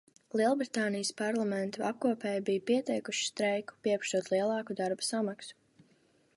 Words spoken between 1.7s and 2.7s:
apkopēji bija